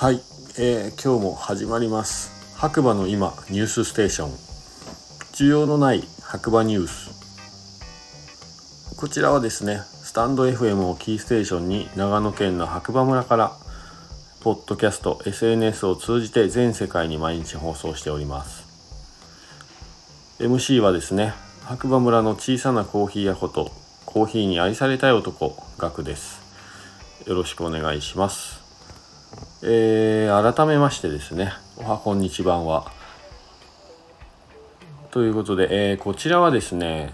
[0.00, 0.22] はい、
[0.56, 2.56] えー、今日も始まります。
[2.56, 4.30] 白馬の今ニュースステーション。
[5.34, 7.10] 需要のない白馬ニュース。
[8.96, 13.52] こちらはですねスタンド FM をキーステーションに長野県の白馬村から
[14.40, 18.64] ポッドキャスト SNS を通じて全世界に毎日放送しております。
[20.38, 23.70] MC はですね白馬村の小さなコーヒー屋こと
[24.06, 26.40] コーヒーに愛されたい男ガクです。
[27.26, 28.69] よろしくお願いします。
[29.62, 32.90] えー、改めましてですね、おはこんにちばんは。
[35.10, 37.12] ということで、えー、こちらはですね、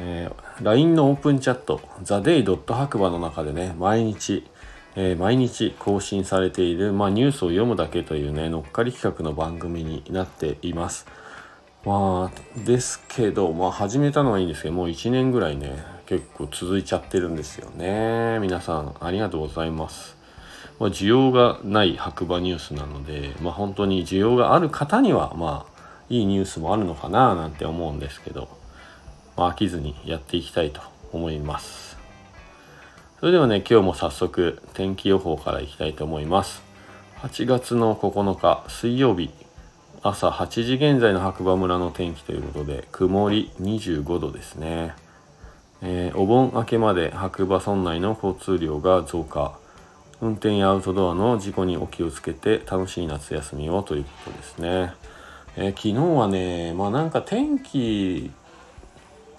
[0.00, 2.44] えー、LINE のオープンチャット、theday.
[2.74, 4.44] 白馬の中でね、毎日、
[4.96, 11.06] えー、毎日更新されている、まあ、ニュースを読むだけというね、乗っかり企画の番組になっています。
[11.84, 18.38] まあ、ですけど、まあ、始めたのはいいんですけど、もう1年ぐらいね、結構続いちゃってるんですよね。
[18.40, 20.16] 皆さん、ありがとうございます。
[20.78, 25.76] まあ、需要がない白馬ニュースなので、まあ、本当に需要がある方には、まあ、
[26.08, 28.48] いいニュースもあるのかななんて思うんですけど、
[29.36, 30.80] まあ、飽きずにやっていきたいと
[31.12, 31.96] 思います。
[33.18, 36.62] それではね、今日も早速天気予報からいきたいと思います。
[37.22, 39.30] 8月の9日水曜日、
[40.02, 44.94] 朝8時現在の白馬村の天気ということで、曇り25度ですね。
[45.80, 49.58] えー、お盆明けまで白馬村内の交通量が増加。
[50.20, 54.92] 運転やアウトドアの事故にお気をつけて楽しい夏休みをということですね。
[55.56, 58.30] えー、昨日はね、まあなんか天気、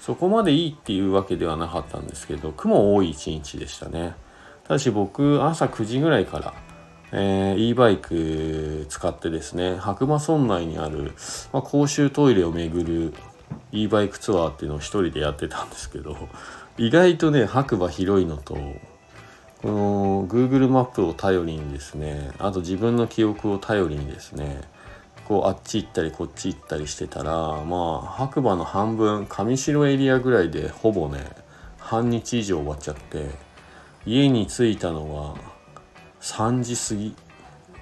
[0.00, 4.14] そこまでいいっていうわけではなかったんですけど、雲多い一日でしたね。
[4.64, 6.54] ただし僕、朝9時ぐらいから、
[7.12, 11.12] えー、e バイク使ってですね、白馬村内にある、
[11.52, 13.14] まあ、公衆トイレを巡る
[13.72, 16.16] e バイクツアーっていうのを一人でやってたんですけど、
[16.78, 18.58] 意外とね、白馬広いのと、
[19.66, 24.60] この Google マップを頼りにですねあと自分の記憶を頼りにですね
[25.24, 27.32] こうあっち行ったりこっち行ったりしてたら
[27.64, 31.18] まあ白馬の半分上白エリアぐらいでほぼね
[31.78, 33.26] 半日以上終わっちゃって
[34.06, 35.34] 家に着いたのは
[36.20, 37.16] 3時過ぎ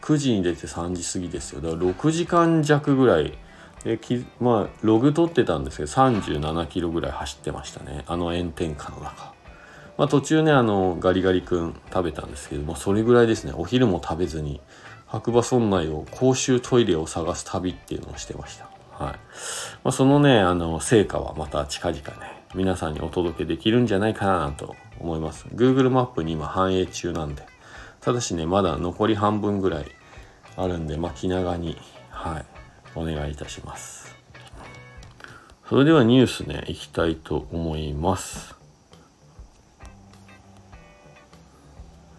[0.00, 1.60] 9時に出て3時過ぎですよ。
[1.60, 3.36] だから6時間弱ぐらい
[3.84, 4.00] で
[4.40, 8.02] まあログ取ってたんですけど37キロぐらい走ってましたね。
[8.06, 9.35] あの炎天下の中。
[9.98, 14.60] まあ、途中ねあのガリガリ君食べたんですけどもそれぐらいですねお昼も食べずに
[15.06, 18.68] 白馬村内を公衆トイレを探す旅っていうのをしてました。
[18.98, 19.18] はいま
[19.84, 25.46] あ、そのねあの成果はまた近々ね皆さんにお届けできるんじゃないかなと思います。
[25.54, 27.42] Google マップに今反映中なんで
[28.00, 29.86] ただしねまだ残り半分ぐらい
[30.56, 31.76] あるんでまあ気長に
[32.10, 32.44] はい
[32.94, 34.16] お願いいたします。
[35.68, 38.55] それではニュースねいきたいと思います。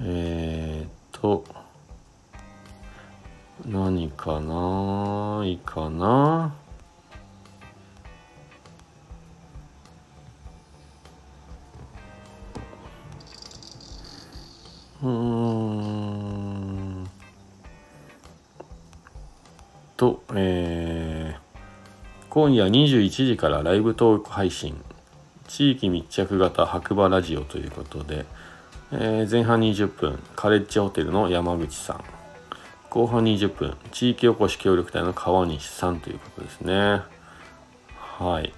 [0.00, 1.44] えー、っと、
[3.66, 6.54] 何かないいかな？
[15.02, 17.08] うん
[19.96, 21.40] と、えー、
[22.28, 24.80] 今夜21時からライブトーク配信。
[25.48, 28.26] 地域密着型白馬ラジオということで、
[28.90, 32.04] えー、前半20分カレッジホテルの山口さん。
[32.90, 37.02] 後半20分地域おこし協力隊の川西さんということですね。
[37.96, 38.52] はい。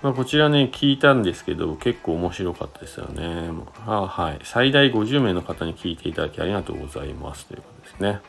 [0.00, 3.50] まあ、こちらね聞いたんですけど結構面白かったですよね。
[3.84, 4.38] あはい。
[4.44, 8.20] 最大50名の方に聞いていただきありがとうございますということですね。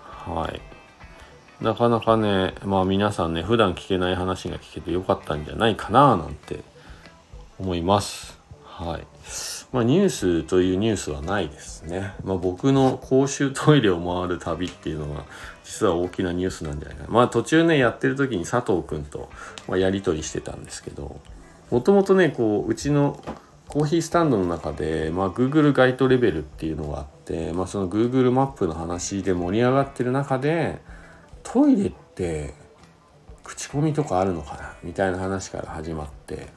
[0.00, 0.60] はい。
[1.64, 6.64] なかなかねまあ皆さんね普段聞けない話が聞けてよかったんじゃないかななんて
[7.60, 8.35] 思います。
[8.76, 9.06] はい。
[9.72, 12.12] まあ、ニュースというニュースはないですね。
[12.22, 15.24] まあ、僕の公衆トイレを回る旅っていうのが
[15.64, 17.08] 実は大きなニュースなんじゃないかな。
[17.08, 19.30] まあ途中ねやってる時に佐藤くんと、
[19.66, 21.18] まやり取りしてたんですけど
[21.70, 23.18] もともとねこううちの
[23.66, 30.80] コーヒースタンドの中で、まあ、Google ガイドレベルっていうのがあって、まあ、その Google マップの話で盛り上がってる中で
[31.42, 32.54] トイレって
[33.42, 36.48] 口コミとかあるのかなみたいな話から始まって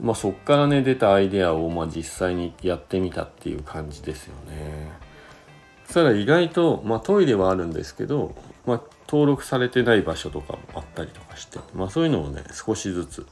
[0.00, 4.92] まあ、そっからね出たアイデアをまあ実際にやってみたっていう感じですよね。
[5.86, 8.34] そしたら意外と、まあ、トイレはあるんですけど、
[8.66, 13.26] まあ、登録されてない場所とかもあったりとかして、まあ、そういうのをね少しずつ、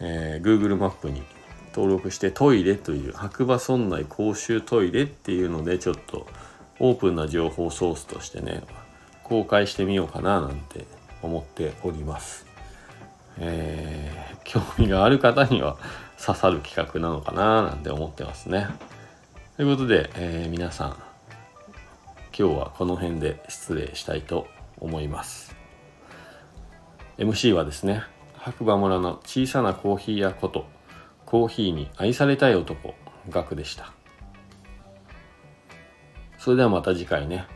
[0.00, 1.22] えー、Google マップに
[1.74, 6.26] 登録してトイレという白馬村内公衆トイレっていうのでちょっと
[6.80, 8.62] オープンな情報ソースとしてね
[9.22, 10.86] 公開してみようかななんて
[11.22, 12.53] 思っております。
[13.38, 15.76] えー、興味がある方には
[16.24, 18.68] 刺さる企画なのかななんて思ってますね。
[19.56, 20.96] ということで、えー、皆さん
[22.36, 24.48] 今日はこの辺で失礼したいと
[24.80, 25.54] 思います。
[27.18, 28.02] MC はですね
[28.34, 30.66] 白馬村の小さなコーヒー屋こと
[31.24, 32.94] コーヒーに愛されたい男
[33.30, 33.92] ガクでした。
[36.38, 37.46] それではまた次回ね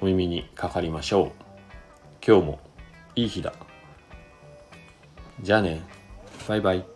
[0.00, 1.32] お耳にかかりましょう。
[2.26, 2.60] 今日も
[3.14, 3.52] いい日だ。
[5.42, 5.82] じゃあね。
[6.48, 6.95] バイバイ。